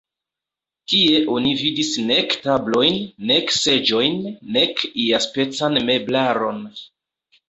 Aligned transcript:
Tie 0.91 1.17
oni 1.33 1.49
vidis 1.57 1.91
nek 2.07 2.31
tablojn, 2.45 2.97
nek 3.31 3.53
seĝojn, 3.57 4.15
nek 4.55 4.81
iaspecan 5.05 5.77
meblaron. 5.91 6.59